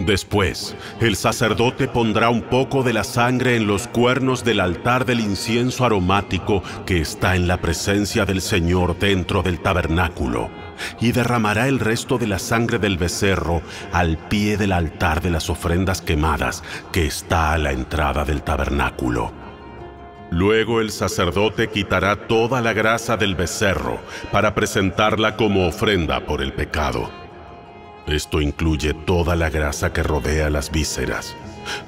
Después, 0.00 0.74
el 1.00 1.14
sacerdote 1.14 1.86
pondrá 1.86 2.28
un 2.28 2.42
poco 2.42 2.82
de 2.82 2.92
la 2.92 3.04
sangre 3.04 3.56
en 3.56 3.68
los 3.68 3.86
cuernos 3.86 4.42
del 4.42 4.58
altar 4.58 5.04
del 5.04 5.20
incienso 5.20 5.84
aromático 5.84 6.62
que 6.84 7.00
está 7.00 7.36
en 7.36 7.46
la 7.46 7.58
presencia 7.58 8.26
del 8.26 8.40
Señor 8.40 8.98
dentro 8.98 9.42
del 9.42 9.60
tabernáculo, 9.60 10.50
y 11.00 11.12
derramará 11.12 11.68
el 11.68 11.78
resto 11.78 12.18
de 12.18 12.26
la 12.26 12.40
sangre 12.40 12.80
del 12.80 12.98
becerro 12.98 13.62
al 13.92 14.18
pie 14.18 14.56
del 14.56 14.72
altar 14.72 15.22
de 15.22 15.30
las 15.30 15.48
ofrendas 15.48 16.02
quemadas 16.02 16.64
que 16.90 17.06
está 17.06 17.52
a 17.52 17.58
la 17.58 17.70
entrada 17.70 18.24
del 18.24 18.42
tabernáculo. 18.42 19.32
Luego 20.30 20.80
el 20.80 20.90
sacerdote 20.90 21.68
quitará 21.68 22.26
toda 22.26 22.60
la 22.60 22.72
grasa 22.72 23.16
del 23.16 23.36
becerro 23.36 24.00
para 24.32 24.56
presentarla 24.56 25.36
como 25.36 25.68
ofrenda 25.68 26.26
por 26.26 26.42
el 26.42 26.52
pecado. 26.52 27.23
Esto 28.06 28.42
incluye 28.42 28.92
toda 28.92 29.34
la 29.34 29.48
grasa 29.48 29.92
que 29.92 30.02
rodea 30.02 30.50
las 30.50 30.70
vísceras, 30.70 31.34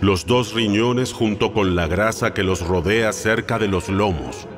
los 0.00 0.24
dos 0.24 0.54
riñones 0.54 1.12
junto 1.12 1.52
con 1.52 1.76
la 1.76 1.86
grasa 1.86 2.32
que 2.32 2.42
los 2.42 2.66
rodea 2.66 3.12
cerca 3.12 3.58
de 3.58 3.68
los 3.68 3.90
lomos, 3.90 4.48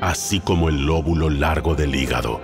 así 0.00 0.40
como 0.40 0.70
el 0.70 0.86
lóbulo 0.86 1.28
largo 1.28 1.74
del 1.74 1.94
hígado. 1.94 2.40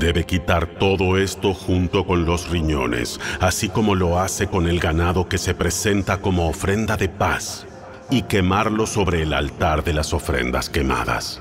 Debe 0.00 0.26
quitar 0.26 0.66
todo 0.66 1.16
esto 1.16 1.54
junto 1.54 2.04
con 2.04 2.26
los 2.26 2.48
riñones, 2.50 3.20
así 3.38 3.68
como 3.68 3.94
lo 3.94 4.18
hace 4.18 4.48
con 4.48 4.66
el 4.66 4.80
ganado 4.80 5.28
que 5.28 5.38
se 5.38 5.54
presenta 5.54 6.18
como 6.18 6.48
ofrenda 6.48 6.96
de 6.96 7.08
paz, 7.08 7.68
y 8.10 8.22
quemarlo 8.22 8.86
sobre 8.86 9.22
el 9.22 9.32
altar 9.32 9.84
de 9.84 9.92
las 9.92 10.12
ofrendas 10.12 10.70
quemadas. 10.70 11.40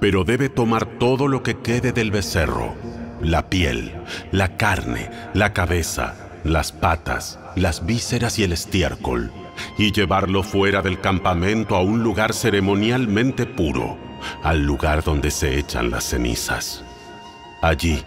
Pero 0.00 0.24
debe 0.24 0.48
tomar 0.48 0.86
todo 0.98 1.28
lo 1.28 1.44
que 1.44 1.58
quede 1.58 1.92
del 1.92 2.10
becerro, 2.10 2.74
la 3.20 3.48
piel, 3.48 3.92
la 4.32 4.56
carne, 4.56 5.10
la 5.34 5.52
cabeza, 5.52 6.14
las 6.44 6.72
patas, 6.72 7.38
las 7.54 7.86
vísceras 7.86 8.38
y 8.38 8.44
el 8.44 8.52
estiércol, 8.52 9.32
y 9.78 9.92
llevarlo 9.92 10.42
fuera 10.42 10.82
del 10.82 11.00
campamento 11.00 11.76
a 11.76 11.82
un 11.82 12.02
lugar 12.02 12.32
ceremonialmente 12.34 13.46
puro, 13.46 13.96
al 14.42 14.64
lugar 14.64 15.02
donde 15.02 15.30
se 15.30 15.58
echan 15.58 15.90
las 15.90 16.04
cenizas. 16.04 16.84
Allí, 17.62 18.02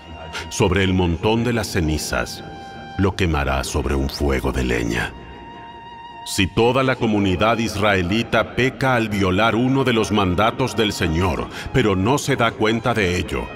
sobre 0.50 0.84
el 0.84 0.94
montón 0.94 1.44
de 1.44 1.54
las 1.54 1.68
cenizas, 1.68 2.44
lo 2.98 3.16
quemará 3.16 3.64
sobre 3.64 3.96
un 3.96 4.10
fuego 4.10 4.52
de 4.52 4.64
leña. 4.64 5.14
Si 6.26 6.46
toda 6.46 6.84
la 6.84 6.96
comunidad 6.96 7.58
israelita 7.58 8.56
peca 8.56 8.96
al 8.96 9.10
violar 9.10 9.56
uno 9.56 9.84
de 9.84 9.94
los 9.94 10.12
mandatos 10.12 10.76
del 10.76 10.94
Señor, 10.94 11.48
pero 11.74 11.96
no 11.96 12.20
se 12.20 12.36
da 12.36 12.52
cuenta 12.52 12.94
de 12.94 13.18
ello, 13.18 13.48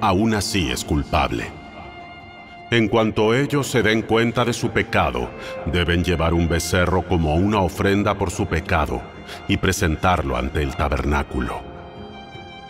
aún 0.00 0.34
así 0.34 0.70
es 0.70 0.84
culpable. 0.84 1.50
En 2.70 2.88
cuanto 2.88 3.32
ellos 3.32 3.68
se 3.68 3.82
den 3.84 4.02
cuenta 4.02 4.44
de 4.44 4.52
su 4.52 4.70
pecado, 4.70 5.30
deben 5.66 6.02
llevar 6.02 6.34
un 6.34 6.48
becerro 6.48 7.02
como 7.02 7.36
una 7.36 7.60
ofrenda 7.60 8.18
por 8.18 8.32
su 8.32 8.46
pecado 8.46 9.00
y 9.46 9.56
presentarlo 9.56 10.36
ante 10.36 10.62
el 10.62 10.74
tabernáculo. 10.74 11.60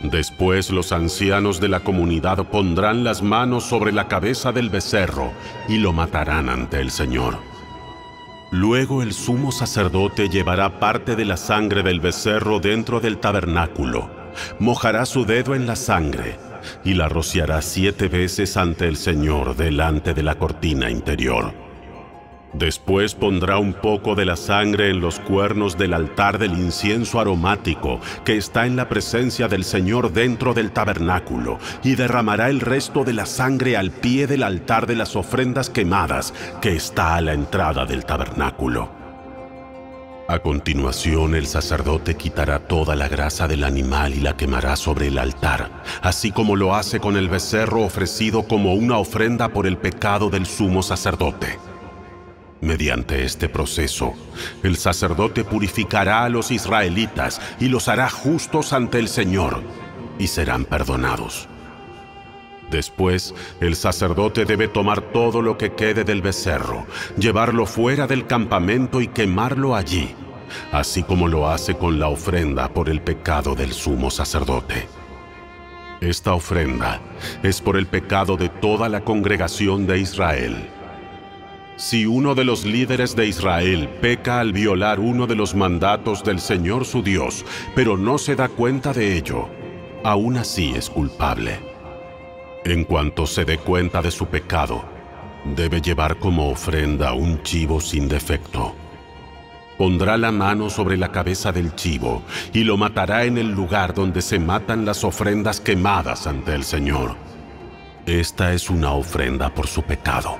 Después 0.00 0.70
los 0.70 0.92
ancianos 0.92 1.60
de 1.60 1.68
la 1.68 1.80
comunidad 1.80 2.44
pondrán 2.48 3.04
las 3.04 3.22
manos 3.22 3.64
sobre 3.64 3.90
la 3.90 4.06
cabeza 4.06 4.52
del 4.52 4.68
becerro 4.68 5.32
y 5.66 5.78
lo 5.78 5.94
matarán 5.94 6.50
ante 6.50 6.78
el 6.78 6.90
Señor. 6.90 7.38
Luego 8.50 9.02
el 9.02 9.14
sumo 9.14 9.50
sacerdote 9.50 10.28
llevará 10.28 10.78
parte 10.78 11.16
de 11.16 11.24
la 11.24 11.38
sangre 11.38 11.82
del 11.82 12.00
becerro 12.00 12.60
dentro 12.60 13.00
del 13.00 13.16
tabernáculo, 13.16 14.10
mojará 14.58 15.06
su 15.06 15.24
dedo 15.24 15.54
en 15.54 15.66
la 15.66 15.74
sangre 15.74 16.36
y 16.84 16.94
la 16.94 17.08
rociará 17.08 17.62
siete 17.62 18.08
veces 18.08 18.56
ante 18.56 18.86
el 18.86 18.96
Señor 18.96 19.56
delante 19.56 20.14
de 20.14 20.22
la 20.22 20.36
cortina 20.36 20.90
interior. 20.90 21.66
Después 22.52 23.14
pondrá 23.14 23.58
un 23.58 23.74
poco 23.74 24.14
de 24.14 24.24
la 24.24 24.36
sangre 24.36 24.88
en 24.88 25.00
los 25.00 25.20
cuernos 25.20 25.76
del 25.76 25.92
altar 25.92 26.38
del 26.38 26.52
incienso 26.52 27.20
aromático 27.20 28.00
que 28.24 28.38
está 28.38 28.66
en 28.66 28.76
la 28.76 28.88
presencia 28.88 29.46
del 29.46 29.62
Señor 29.62 30.12
dentro 30.12 30.54
del 30.54 30.72
tabernáculo 30.72 31.58
y 31.84 31.96
derramará 31.96 32.48
el 32.48 32.60
resto 32.60 33.04
de 33.04 33.12
la 33.12 33.26
sangre 33.26 33.76
al 33.76 33.90
pie 33.90 34.26
del 34.26 34.42
altar 34.42 34.86
de 34.86 34.96
las 34.96 35.16
ofrendas 35.16 35.68
quemadas 35.68 36.32
que 36.62 36.74
está 36.74 37.16
a 37.16 37.20
la 37.20 37.34
entrada 37.34 37.84
del 37.84 38.06
tabernáculo. 38.06 39.05
A 40.28 40.40
continuación 40.40 41.36
el 41.36 41.46
sacerdote 41.46 42.16
quitará 42.16 42.58
toda 42.58 42.96
la 42.96 43.06
grasa 43.06 43.46
del 43.46 43.62
animal 43.62 44.12
y 44.12 44.20
la 44.20 44.36
quemará 44.36 44.74
sobre 44.74 45.06
el 45.06 45.18
altar, 45.18 45.84
así 46.02 46.32
como 46.32 46.56
lo 46.56 46.74
hace 46.74 46.98
con 46.98 47.16
el 47.16 47.28
becerro 47.28 47.82
ofrecido 47.82 48.42
como 48.42 48.74
una 48.74 48.98
ofrenda 48.98 49.50
por 49.50 49.68
el 49.68 49.76
pecado 49.76 50.28
del 50.28 50.44
sumo 50.44 50.82
sacerdote. 50.82 51.60
Mediante 52.60 53.24
este 53.24 53.48
proceso, 53.48 54.14
el 54.64 54.76
sacerdote 54.76 55.44
purificará 55.44 56.24
a 56.24 56.28
los 56.28 56.50
israelitas 56.50 57.40
y 57.60 57.68
los 57.68 57.86
hará 57.86 58.10
justos 58.10 58.72
ante 58.72 58.98
el 58.98 59.06
Señor, 59.06 59.62
y 60.18 60.26
serán 60.26 60.64
perdonados. 60.64 61.48
Después, 62.70 63.34
el 63.60 63.76
sacerdote 63.76 64.44
debe 64.44 64.68
tomar 64.68 65.00
todo 65.00 65.40
lo 65.40 65.56
que 65.56 65.72
quede 65.74 66.04
del 66.04 66.20
becerro, 66.20 66.86
llevarlo 67.16 67.66
fuera 67.66 68.06
del 68.06 68.26
campamento 68.26 69.00
y 69.00 69.08
quemarlo 69.08 69.76
allí, 69.76 70.14
así 70.72 71.02
como 71.02 71.28
lo 71.28 71.48
hace 71.48 71.74
con 71.74 72.00
la 72.00 72.08
ofrenda 72.08 72.68
por 72.68 72.88
el 72.88 73.00
pecado 73.00 73.54
del 73.54 73.72
sumo 73.72 74.10
sacerdote. 74.10 74.88
Esta 76.00 76.34
ofrenda 76.34 77.00
es 77.42 77.60
por 77.60 77.76
el 77.76 77.86
pecado 77.86 78.36
de 78.36 78.48
toda 78.48 78.88
la 78.88 79.02
congregación 79.02 79.86
de 79.86 80.00
Israel. 80.00 80.68
Si 81.76 82.04
uno 82.06 82.34
de 82.34 82.44
los 82.44 82.64
líderes 82.64 83.14
de 83.16 83.26
Israel 83.26 83.88
peca 84.00 84.40
al 84.40 84.52
violar 84.52 84.98
uno 84.98 85.26
de 85.26 85.36
los 85.36 85.54
mandatos 85.54 86.24
del 86.24 86.40
Señor 86.40 86.84
su 86.84 87.02
Dios, 87.02 87.44
pero 87.74 87.96
no 87.96 88.18
se 88.18 88.34
da 88.34 88.48
cuenta 88.48 88.92
de 88.92 89.16
ello, 89.16 89.48
aún 90.02 90.36
así 90.36 90.72
es 90.74 90.90
culpable. 90.90 91.75
En 92.66 92.82
cuanto 92.82 93.26
se 93.26 93.44
dé 93.44 93.58
cuenta 93.58 94.02
de 94.02 94.10
su 94.10 94.26
pecado, 94.26 94.84
debe 95.54 95.80
llevar 95.80 96.16
como 96.16 96.50
ofrenda 96.50 97.12
un 97.12 97.40
chivo 97.44 97.80
sin 97.80 98.08
defecto. 98.08 98.74
Pondrá 99.78 100.16
la 100.16 100.32
mano 100.32 100.68
sobre 100.68 100.96
la 100.96 101.12
cabeza 101.12 101.52
del 101.52 101.76
chivo 101.76 102.24
y 102.52 102.64
lo 102.64 102.76
matará 102.76 103.22
en 103.22 103.38
el 103.38 103.52
lugar 103.52 103.94
donde 103.94 104.20
se 104.20 104.40
matan 104.40 104.84
las 104.84 105.04
ofrendas 105.04 105.60
quemadas 105.60 106.26
ante 106.26 106.56
el 106.56 106.64
Señor. 106.64 107.14
Esta 108.04 108.52
es 108.52 108.68
una 108.68 108.94
ofrenda 108.94 109.54
por 109.54 109.68
su 109.68 109.84
pecado. 109.84 110.36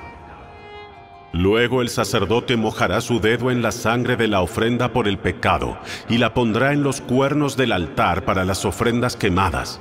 Luego 1.31 1.81
el 1.81 1.87
sacerdote 1.87 2.57
mojará 2.57 2.99
su 2.99 3.21
dedo 3.21 3.51
en 3.51 3.61
la 3.61 3.71
sangre 3.71 4.17
de 4.17 4.27
la 4.27 4.41
ofrenda 4.41 4.91
por 4.91 5.07
el 5.07 5.17
pecado 5.17 5.77
y 6.09 6.17
la 6.17 6.33
pondrá 6.33 6.73
en 6.73 6.83
los 6.83 6.99
cuernos 6.99 7.55
del 7.55 7.71
altar 7.71 8.25
para 8.25 8.43
las 8.43 8.65
ofrendas 8.65 9.15
quemadas 9.15 9.79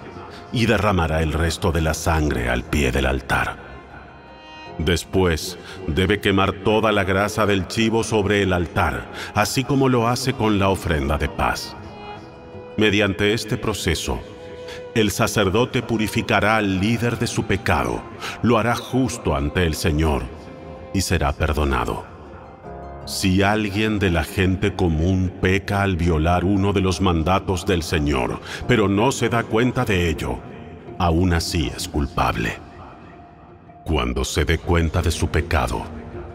y 0.56 0.64
derramará 0.64 1.22
el 1.22 1.34
resto 1.34 1.70
de 1.70 1.82
la 1.82 1.92
sangre 1.92 2.48
al 2.48 2.64
pie 2.64 2.90
del 2.90 3.04
altar. 3.04 3.58
Después 4.78 5.58
debe 5.86 6.18
quemar 6.18 6.52
toda 6.64 6.92
la 6.92 7.04
grasa 7.04 7.44
del 7.44 7.68
chivo 7.68 8.02
sobre 8.02 8.40
el 8.40 8.54
altar, 8.54 9.06
así 9.34 9.64
como 9.64 9.90
lo 9.90 10.08
hace 10.08 10.32
con 10.32 10.58
la 10.58 10.70
ofrenda 10.70 11.18
de 11.18 11.28
paz. 11.28 11.76
Mediante 12.78 13.34
este 13.34 13.58
proceso, 13.58 14.18
el 14.94 15.10
sacerdote 15.10 15.82
purificará 15.82 16.56
al 16.56 16.80
líder 16.80 17.18
de 17.18 17.26
su 17.26 17.44
pecado, 17.44 18.02
lo 18.40 18.56
hará 18.56 18.74
justo 18.74 19.36
ante 19.36 19.66
el 19.66 19.74
Señor 19.74 20.22
y 20.94 21.02
será 21.02 21.34
perdonado. 21.34 22.15
Si 23.06 23.40
alguien 23.40 24.00
de 24.00 24.10
la 24.10 24.24
gente 24.24 24.74
común 24.74 25.32
peca 25.40 25.82
al 25.82 25.96
violar 25.96 26.44
uno 26.44 26.72
de 26.72 26.80
los 26.80 27.00
mandatos 27.00 27.64
del 27.64 27.84
Señor, 27.84 28.40
pero 28.66 28.88
no 28.88 29.12
se 29.12 29.28
da 29.28 29.44
cuenta 29.44 29.84
de 29.84 30.08
ello, 30.08 30.40
aún 30.98 31.32
así 31.32 31.70
es 31.74 31.86
culpable. 31.86 32.58
Cuando 33.84 34.24
se 34.24 34.44
dé 34.44 34.58
cuenta 34.58 35.02
de 35.02 35.12
su 35.12 35.28
pecado, 35.28 35.84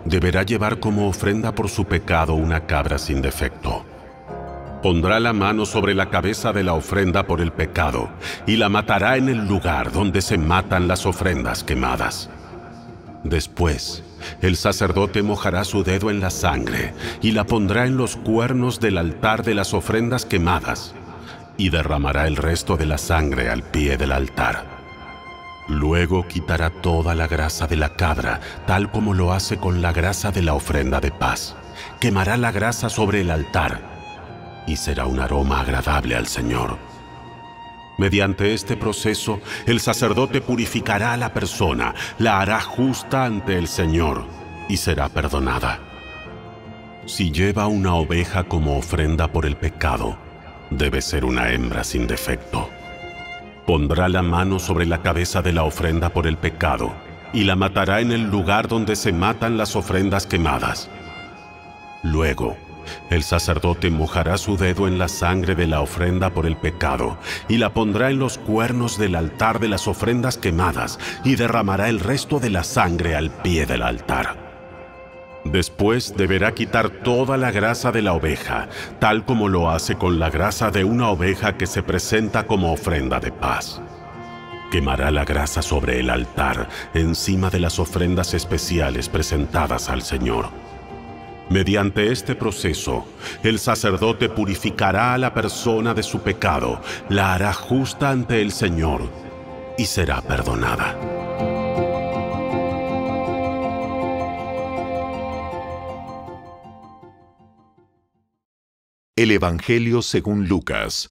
deberá 0.06 0.44
llevar 0.44 0.80
como 0.80 1.10
ofrenda 1.10 1.54
por 1.54 1.68
su 1.68 1.84
pecado 1.84 2.36
una 2.36 2.62
cabra 2.62 2.98
sin 2.98 3.22
defecto. 3.22 3.84
Pondrá 4.82 5.20
la 5.20 5.34
mano 5.34 5.66
sobre 5.66 5.94
la 5.94 6.10
cabeza 6.10 6.54
de 6.54 6.64
la 6.64 6.74
ofrenda 6.74 7.28
por 7.28 7.42
el 7.42 7.52
pecado 7.52 8.10
y 8.48 8.56
la 8.56 8.70
matará 8.70 9.18
en 9.18 9.28
el 9.28 9.46
lugar 9.46 9.92
donde 9.92 10.22
se 10.22 10.38
matan 10.38 10.88
las 10.88 11.06
ofrendas 11.06 11.66
quemadas. 11.66 12.30
Después, 13.26 14.04
el 14.42 14.56
sacerdote 14.56 15.24
mojará 15.24 15.64
su 15.64 15.84
dedo 15.84 16.10
en 16.10 16.20
la 16.20 16.30
sangre 16.30 16.94
y 17.22 17.32
la 17.32 17.46
pondrá 17.46 17.86
en 17.86 17.98
los 17.98 18.16
cuernos 18.16 18.80
del 18.80 18.98
altar 18.98 19.44
de 19.44 19.56
las 19.56 19.74
ofrendas 19.74 20.26
quemadas 20.26 20.94
y 21.58 21.70
derramará 21.70 22.28
el 22.28 22.38
resto 22.38 22.78
de 22.78 22.86
la 22.86 22.98
sangre 22.98 23.50
al 23.50 23.64
pie 23.64 23.98
del 23.98 24.12
altar. 24.12 24.66
Luego 25.68 26.28
quitará 26.28 26.70
toda 26.70 27.16
la 27.16 27.28
grasa 27.28 27.68
de 27.68 27.78
la 27.78 27.94
cabra, 27.96 28.40
tal 28.66 28.92
como 28.92 29.14
lo 29.14 29.32
hace 29.32 29.58
con 29.58 29.82
la 29.82 29.94
grasa 29.94 30.32
de 30.32 30.42
la 30.42 30.54
ofrenda 30.54 31.00
de 31.00 31.12
paz. 31.12 31.56
Quemará 32.00 32.36
la 32.36 32.52
grasa 32.52 32.90
sobre 32.90 33.22
el 33.22 33.32
altar 33.32 33.80
y 34.68 34.76
será 34.76 35.06
un 35.06 35.20
aroma 35.20 35.62
agradable 35.62 36.16
al 36.16 36.28
Señor. 36.28 36.91
Mediante 38.02 38.56
este 38.56 38.78
proceso, 38.78 39.42
el 39.68 39.80
sacerdote 39.80 40.42
purificará 40.42 41.14
a 41.14 41.18
la 41.18 41.36
persona, 41.36 41.94
la 42.18 42.40
hará 42.42 42.60
justa 42.60 43.26
ante 43.26 43.60
el 43.60 43.68
Señor 43.68 44.26
y 44.68 44.78
será 44.78 45.08
perdonada. 45.08 45.80
Si 47.06 47.32
lleva 47.32 47.68
una 47.68 47.94
oveja 47.94 48.46
como 48.46 48.76
ofrenda 48.76 49.28
por 49.28 49.46
el 49.46 49.56
pecado, 49.56 50.18
debe 50.72 51.00
ser 51.00 51.26
una 51.26 51.52
hembra 51.52 51.84
sin 51.84 52.08
defecto. 52.08 52.72
Pondrá 53.68 54.10
la 54.10 54.24
mano 54.24 54.58
sobre 54.58 54.88
la 54.88 55.04
cabeza 55.04 55.44
de 55.44 55.54
la 55.54 55.62
ofrenda 55.62 56.10
por 56.10 56.26
el 56.26 56.38
pecado 56.38 56.92
y 57.34 57.44
la 57.44 57.56
matará 57.56 58.02
en 58.02 58.12
el 58.12 58.24
lugar 58.24 58.68
donde 58.68 58.96
se 58.96 59.14
matan 59.14 59.58
las 59.58 59.76
ofrendas 59.76 60.26
quemadas. 60.26 60.90
Luego, 62.02 62.58
el 63.10 63.24
sacerdote 63.24 63.90
mojará 63.90 64.38
su 64.38 64.58
dedo 64.58 64.88
en 64.88 64.98
la 64.98 65.08
sangre 65.08 65.56
de 65.56 65.68
la 65.68 65.82
ofrenda 65.82 66.30
por 66.32 66.46
el 66.46 66.58
pecado 66.58 67.18
y 67.48 67.58
la 67.58 67.74
pondrá 67.74 68.10
en 68.10 68.20
los 68.20 68.38
cuernos 68.38 68.98
del 68.98 69.16
altar 69.16 69.60
de 69.60 69.68
las 69.68 69.88
ofrendas 69.88 70.38
quemadas 70.38 71.00
y 71.24 71.36
derramará 71.36 71.90
el 71.90 72.00
resto 72.00 72.40
de 72.40 72.50
la 72.50 72.64
sangre 72.64 73.16
al 73.16 73.32
pie 73.32 73.66
del 73.66 73.82
altar. 73.82 74.52
Después 75.44 76.16
deberá 76.16 76.54
quitar 76.54 76.90
toda 76.90 77.36
la 77.36 77.52
grasa 77.52 77.92
de 77.92 78.02
la 78.02 78.14
oveja, 78.14 78.70
tal 79.00 79.26
como 79.26 79.50
lo 79.50 79.72
hace 79.72 79.96
con 79.96 80.20
la 80.20 80.30
grasa 80.30 80.70
de 80.70 80.84
una 80.84 81.10
oveja 81.10 81.58
que 81.58 81.66
se 81.66 81.82
presenta 81.82 82.46
como 82.46 82.72
ofrenda 82.72 83.20
de 83.20 83.32
paz. 83.32 83.82
Quemará 84.72 85.12
la 85.12 85.26
grasa 85.26 85.62
sobre 85.62 86.00
el 86.00 86.10
altar, 86.10 86.70
encima 86.94 87.50
de 87.50 87.60
las 87.60 87.80
ofrendas 87.80 88.34
especiales 88.34 89.10
presentadas 89.10 89.90
al 89.90 90.02
Señor. 90.02 90.71
Mediante 91.52 92.14
este 92.14 92.34
proceso, 92.34 93.06
el 93.44 93.60
sacerdote 93.60 94.30
purificará 94.30 95.14
a 95.14 95.18
la 95.18 95.34
persona 95.34 95.94
de 95.94 96.02
su 96.02 96.22
pecado, 96.22 96.82
la 97.10 97.34
hará 97.34 97.52
justa 97.52 98.10
ante 98.10 98.42
el 98.42 98.54
Señor 98.54 99.10
y 99.78 99.84
será 99.84 100.22
perdonada. 100.22 100.98
El 109.18 109.32
Evangelio 109.32 110.02
según 110.02 110.48
Lucas, 110.48 111.10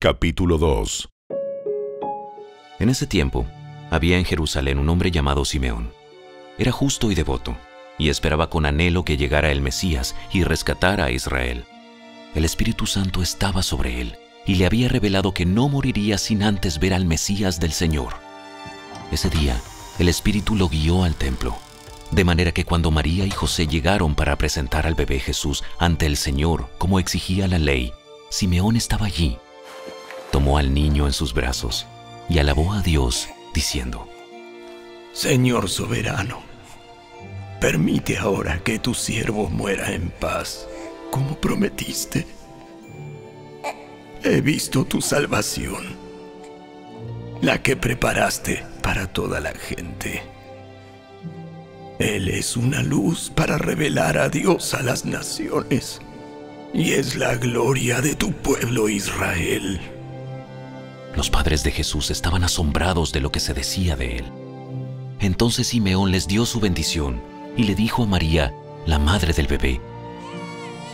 capítulo 0.00 0.56
2. 0.56 1.10
En 2.78 2.88
ese 2.88 3.06
tiempo, 3.06 3.46
había 3.90 4.16
en 4.16 4.24
Jerusalén 4.24 4.78
un 4.78 4.88
hombre 4.88 5.10
llamado 5.10 5.44
Simeón. 5.44 5.92
Era 6.56 6.72
justo 6.72 7.10
y 7.10 7.14
devoto, 7.14 7.58
y 7.98 8.08
esperaba 8.08 8.50
con 8.50 8.66
anhelo 8.66 9.04
que 9.04 9.16
llegara 9.16 9.50
el 9.50 9.60
Mesías 9.60 10.14
y 10.32 10.44
rescatara 10.44 11.06
a 11.06 11.10
Israel. 11.10 11.64
El 12.34 12.44
Espíritu 12.44 12.86
Santo 12.86 13.22
estaba 13.22 13.62
sobre 13.62 14.00
él, 14.00 14.16
y 14.46 14.56
le 14.56 14.66
había 14.66 14.88
revelado 14.88 15.32
que 15.32 15.46
no 15.46 15.68
moriría 15.68 16.18
sin 16.18 16.42
antes 16.42 16.78
ver 16.78 16.94
al 16.94 17.04
Mesías 17.04 17.60
del 17.60 17.72
Señor. 17.72 18.14
Ese 19.12 19.30
día, 19.30 19.60
el 19.98 20.08
Espíritu 20.08 20.56
lo 20.56 20.68
guió 20.68 21.04
al 21.04 21.14
templo 21.14 21.56
de 22.12 22.24
manera 22.24 22.52
que 22.52 22.64
cuando 22.64 22.90
María 22.90 23.24
y 23.24 23.30
José 23.30 23.66
llegaron 23.66 24.14
para 24.14 24.36
presentar 24.36 24.86
al 24.86 24.94
bebé 24.94 25.18
Jesús 25.18 25.64
ante 25.78 26.04
el 26.04 26.18
Señor, 26.18 26.68
como 26.76 26.98
exigía 26.98 27.48
la 27.48 27.58
ley, 27.58 27.92
Simeón 28.30 28.76
estaba 28.76 29.06
allí. 29.06 29.38
Tomó 30.30 30.58
al 30.58 30.74
niño 30.74 31.06
en 31.06 31.14
sus 31.14 31.32
brazos 31.32 31.86
y 32.28 32.38
alabó 32.38 32.74
a 32.74 32.82
Dios, 32.82 33.28
diciendo, 33.54 34.06
Señor 35.14 35.70
soberano, 35.70 36.42
permite 37.62 38.18
ahora 38.18 38.60
que 38.62 38.78
tu 38.78 38.92
siervo 38.92 39.48
muera 39.48 39.90
en 39.94 40.10
paz, 40.10 40.68
como 41.10 41.40
prometiste. 41.40 42.26
He 44.22 44.42
visto 44.42 44.84
tu 44.84 45.00
salvación, 45.00 45.96
la 47.40 47.62
que 47.62 47.76
preparaste 47.76 48.62
para 48.82 49.06
toda 49.06 49.40
la 49.40 49.54
gente 49.54 50.32
él 52.02 52.28
es 52.28 52.56
una 52.56 52.82
luz 52.82 53.30
para 53.32 53.58
revelar 53.58 54.18
a 54.18 54.28
Dios 54.28 54.74
a 54.74 54.82
las 54.82 55.04
naciones 55.04 56.00
y 56.74 56.94
es 56.94 57.14
la 57.14 57.36
gloria 57.36 58.00
de 58.00 58.16
tu 58.16 58.32
pueblo 58.32 58.88
Israel. 58.88 59.80
Los 61.14 61.30
padres 61.30 61.62
de 61.62 61.70
Jesús 61.70 62.10
estaban 62.10 62.42
asombrados 62.42 63.12
de 63.12 63.20
lo 63.20 63.30
que 63.30 63.38
se 63.38 63.54
decía 63.54 63.94
de 63.94 64.16
él. 64.16 64.24
Entonces 65.20 65.68
Simeón 65.68 66.10
les 66.10 66.26
dio 66.26 66.44
su 66.44 66.58
bendición 66.58 67.22
y 67.56 67.64
le 67.64 67.74
dijo 67.74 68.04
a 68.04 68.06
María, 68.06 68.54
la 68.86 68.98
madre 68.98 69.32
del 69.32 69.46
bebé, 69.46 69.80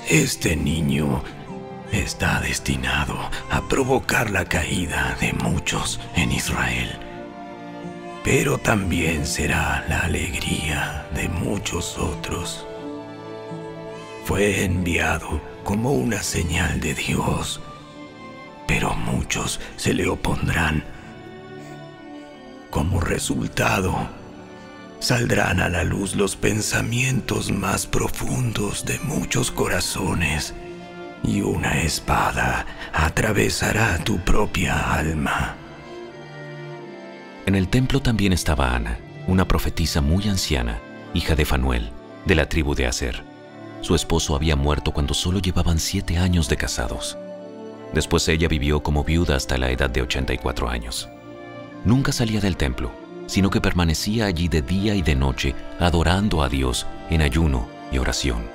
Este 0.08 0.56
niño 0.56 1.22
está 1.92 2.40
destinado 2.40 3.16
a 3.50 3.62
provocar 3.68 4.30
la 4.30 4.44
caída 4.44 5.16
de 5.20 5.32
muchos 5.32 6.00
en 6.16 6.32
Israel 6.32 7.08
pero 8.30 8.58
también 8.58 9.24
será 9.24 9.86
la 9.88 10.00
alegría 10.00 11.08
de 11.14 11.30
muchos 11.30 11.96
otros. 11.96 12.66
Fue 14.26 14.64
enviado 14.64 15.40
como 15.64 15.92
una 15.92 16.22
señal 16.22 16.78
de 16.78 16.92
Dios, 16.92 17.58
pero 18.66 18.94
muchos 18.94 19.60
se 19.76 19.94
le 19.94 20.06
opondrán. 20.08 20.84
Como 22.68 23.00
resultado, 23.00 23.94
saldrán 25.00 25.60
a 25.60 25.68
la 25.68 25.84
luz 25.84 26.14
los 26.14 26.36
pensamientos 26.36 27.50
más 27.50 27.86
profundos 27.86 28.84
de 28.84 28.98
muchos 29.00 29.50
corazones 29.50 30.54
y 31.22 31.40
una 31.40 31.80
espada 31.82 32.66
atravesará 32.92 33.98
tu 33.98 34.18
propia 34.18 34.94
alma. 34.94 35.56
En 37.46 37.54
el 37.54 37.68
templo 37.68 38.00
también 38.00 38.32
estaba 38.32 38.74
Ana, 38.74 38.98
una 39.26 39.48
profetisa 39.48 40.00
muy 40.00 40.28
anciana, 40.28 40.80
hija 41.14 41.34
de 41.34 41.44
Fanuel, 41.44 41.90
de 42.26 42.34
la 42.34 42.48
tribu 42.48 42.74
de 42.74 42.86
Aser. 42.86 43.22
Su 43.80 43.94
esposo 43.94 44.36
había 44.36 44.56
muerto 44.56 44.92
cuando 44.92 45.14
solo 45.14 45.38
llevaban 45.38 45.78
siete 45.78 46.18
años 46.18 46.48
de 46.48 46.56
casados. 46.56 47.16
Después 47.94 48.28
ella 48.28 48.48
vivió 48.48 48.82
como 48.82 49.04
viuda 49.04 49.36
hasta 49.36 49.56
la 49.56 49.70
edad 49.70 49.88
de 49.88 50.02
84 50.02 50.68
años. 50.68 51.08
Nunca 51.84 52.12
salía 52.12 52.40
del 52.40 52.56
templo, 52.56 52.90
sino 53.28 53.50
que 53.50 53.60
permanecía 53.60 54.24
allí 54.24 54.48
de 54.48 54.62
día 54.62 54.94
y 54.94 55.02
de 55.02 55.14
noche, 55.14 55.54
adorando 55.78 56.42
a 56.42 56.48
Dios 56.48 56.86
en 57.10 57.22
ayuno 57.22 57.68
y 57.92 57.98
oración. 57.98 58.50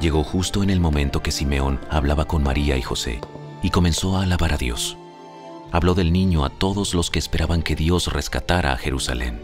Llegó 0.00 0.24
justo 0.24 0.62
en 0.62 0.70
el 0.70 0.80
momento 0.80 1.22
que 1.22 1.30
Simeón 1.30 1.78
hablaba 1.90 2.24
con 2.24 2.42
María 2.42 2.76
y 2.76 2.82
José, 2.82 3.20
y 3.62 3.70
comenzó 3.70 4.16
a 4.16 4.22
alabar 4.22 4.54
a 4.54 4.56
Dios. 4.56 4.96
Habló 5.70 5.94
del 5.94 6.12
niño 6.12 6.44
a 6.44 6.50
todos 6.50 6.94
los 6.94 7.10
que 7.10 7.18
esperaban 7.18 7.62
que 7.62 7.76
Dios 7.76 8.12
rescatara 8.12 8.72
a 8.72 8.78
Jerusalén. 8.78 9.42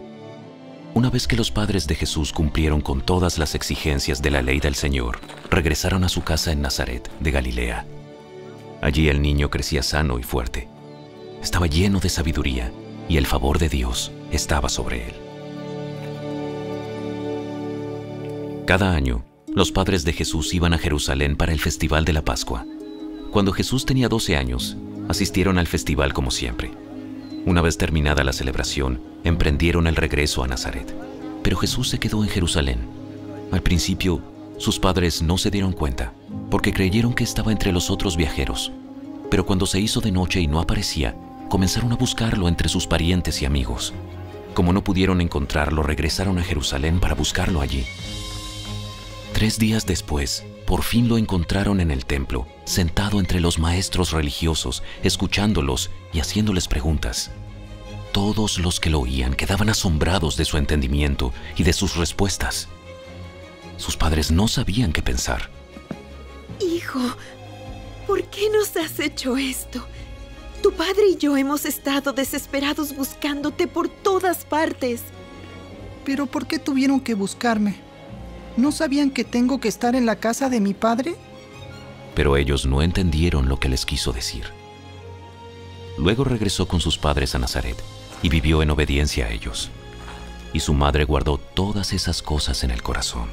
Una 0.93 1.09
vez 1.09 1.27
que 1.27 1.37
los 1.37 1.51
padres 1.51 1.87
de 1.87 1.95
Jesús 1.95 2.33
cumplieron 2.33 2.81
con 2.81 3.01
todas 3.01 3.37
las 3.37 3.53
exigencias 3.55 4.21
de 4.21 4.31
la 4.31 4.41
ley 4.41 4.59
del 4.59 4.75
Señor, 4.75 5.19
regresaron 5.49 6.03
a 6.03 6.09
su 6.09 6.23
casa 6.23 6.51
en 6.51 6.61
Nazaret, 6.61 7.09
de 7.19 7.31
Galilea. 7.31 7.85
Allí 8.81 9.07
el 9.07 9.21
niño 9.21 9.49
crecía 9.51 9.83
sano 9.83 10.17
y 10.19 10.23
fuerte. 10.23 10.67
Estaba 11.43 11.67
lleno 11.67 11.99
de 11.99 12.09
sabiduría 12.09 12.71
y 13.07 13.17
el 13.17 13.27
favor 13.27 13.59
de 13.59 13.69
Dios 13.69 14.11
estaba 14.31 14.69
sobre 14.69 15.07
él. 15.07 15.13
Cada 18.65 18.93
año, 18.93 19.23
los 19.53 19.71
padres 19.71 20.05
de 20.05 20.13
Jesús 20.13 20.53
iban 20.53 20.73
a 20.73 20.77
Jerusalén 20.77 21.35
para 21.35 21.51
el 21.51 21.59
festival 21.59 22.05
de 22.05 22.13
la 22.13 22.23
Pascua. 22.23 22.65
Cuando 23.31 23.51
Jesús 23.51 23.85
tenía 23.85 24.07
12 24.07 24.37
años, 24.37 24.77
asistieron 25.09 25.57
al 25.57 25.67
festival 25.67 26.13
como 26.13 26.31
siempre. 26.31 26.71
Una 27.45 27.61
vez 27.61 27.77
terminada 27.77 28.23
la 28.23 28.33
celebración, 28.33 29.01
emprendieron 29.23 29.87
el 29.87 29.95
regreso 29.95 30.43
a 30.43 30.47
Nazaret. 30.47 30.95
Pero 31.43 31.57
Jesús 31.57 31.89
se 31.89 31.99
quedó 31.99 32.23
en 32.23 32.29
Jerusalén. 32.29 32.79
Al 33.51 33.61
principio, 33.61 34.21
sus 34.57 34.79
padres 34.79 35.21
no 35.21 35.37
se 35.37 35.49
dieron 35.49 35.73
cuenta, 35.73 36.13
porque 36.49 36.71
creyeron 36.71 37.13
que 37.13 37.23
estaba 37.23 37.51
entre 37.51 37.71
los 37.71 37.89
otros 37.89 38.15
viajeros. 38.15 38.71
Pero 39.29 39.45
cuando 39.45 39.65
se 39.65 39.79
hizo 39.79 40.01
de 40.01 40.11
noche 40.11 40.39
y 40.39 40.47
no 40.47 40.59
aparecía, 40.59 41.15
comenzaron 41.49 41.91
a 41.91 41.95
buscarlo 41.95 42.47
entre 42.47 42.69
sus 42.69 42.85
parientes 42.85 43.41
y 43.41 43.45
amigos. 43.45 43.93
Como 44.53 44.73
no 44.73 44.83
pudieron 44.83 45.21
encontrarlo, 45.21 45.83
regresaron 45.83 46.37
a 46.37 46.43
Jerusalén 46.43 46.99
para 46.99 47.15
buscarlo 47.15 47.61
allí. 47.61 47.85
Tres 49.33 49.57
días 49.57 49.85
después, 49.85 50.43
por 50.65 50.83
fin 50.83 51.07
lo 51.07 51.17
encontraron 51.17 51.79
en 51.79 51.89
el 51.89 52.05
templo, 52.05 52.47
sentado 52.65 53.19
entre 53.19 53.39
los 53.39 53.59
maestros 53.59 54.11
religiosos, 54.11 54.83
escuchándolos 55.03 55.89
y 56.13 56.19
haciéndoles 56.19 56.67
preguntas. 56.67 57.31
Todos 58.11 58.59
los 58.59 58.81
que 58.81 58.89
lo 58.89 58.99
oían 58.99 59.33
quedaban 59.33 59.69
asombrados 59.69 60.35
de 60.35 60.43
su 60.43 60.57
entendimiento 60.57 61.33
y 61.55 61.63
de 61.63 61.71
sus 61.71 61.95
respuestas. 61.95 62.67
Sus 63.77 63.95
padres 63.95 64.31
no 64.31 64.49
sabían 64.49 64.91
qué 64.91 65.01
pensar. 65.01 65.49
Hijo, 66.59 66.99
¿por 68.05 68.21
qué 68.25 68.49
nos 68.49 68.75
has 68.75 68.99
hecho 68.99 69.37
esto? 69.37 69.85
Tu 70.61 70.71
padre 70.73 71.09
y 71.09 71.17
yo 71.17 71.37
hemos 71.37 71.65
estado 71.65 72.13
desesperados 72.13 72.95
buscándote 72.95 73.67
por 73.67 73.89
todas 73.89 74.45
partes. 74.45 75.01
¿Pero 76.05 76.27
por 76.27 76.45
qué 76.45 76.59
tuvieron 76.59 76.99
que 76.99 77.15
buscarme? 77.15 77.79
¿No 78.57 78.71
sabían 78.71 79.09
que 79.09 79.23
tengo 79.23 79.59
que 79.59 79.67
estar 79.67 79.95
en 79.95 80.05
la 80.05 80.17
casa 80.17 80.49
de 80.49 80.59
mi 80.59 80.73
padre? 80.73 81.15
Pero 82.13 82.37
ellos 82.37 82.65
no 82.65 82.83
entendieron 82.83 83.49
lo 83.49 83.59
que 83.59 83.69
les 83.69 83.85
quiso 83.85 84.11
decir. 84.11 84.45
Luego 85.97 86.23
regresó 86.23 86.67
con 86.67 86.79
sus 86.79 86.97
padres 86.97 87.33
a 87.33 87.39
Nazaret 87.39 87.77
y 88.21 88.29
vivió 88.29 88.61
en 88.61 88.69
obediencia 88.69 89.25
a 89.25 89.31
ellos. 89.31 89.71
Y 90.53 90.59
su 90.59 90.73
madre 90.73 91.05
guardó 91.05 91.37
todas 91.37 91.91
esas 91.93 92.21
cosas 92.21 92.63
en 92.63 92.71
el 92.71 92.83
corazón. 92.83 93.29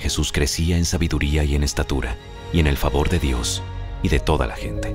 Jesús 0.00 0.32
crecía 0.32 0.76
en 0.76 0.84
sabiduría 0.84 1.44
y 1.44 1.54
en 1.54 1.62
estatura, 1.62 2.16
y 2.52 2.60
en 2.60 2.66
el 2.66 2.76
favor 2.76 3.08
de 3.08 3.20
Dios 3.20 3.62
y 4.02 4.08
de 4.08 4.20
toda 4.20 4.46
la 4.46 4.56
gente. 4.56 4.94